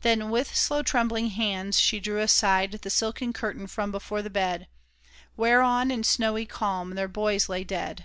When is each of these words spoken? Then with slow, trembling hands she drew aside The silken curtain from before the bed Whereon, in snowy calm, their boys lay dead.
Then 0.00 0.30
with 0.30 0.56
slow, 0.56 0.82
trembling 0.82 1.30
hands 1.30 1.78
she 1.78 2.00
drew 2.00 2.18
aside 2.18 2.72
The 2.72 2.90
silken 2.90 3.32
curtain 3.32 3.68
from 3.68 3.92
before 3.92 4.20
the 4.20 4.28
bed 4.28 4.66
Whereon, 5.36 5.92
in 5.92 6.02
snowy 6.02 6.46
calm, 6.46 6.96
their 6.96 7.06
boys 7.06 7.48
lay 7.48 7.62
dead. 7.62 8.04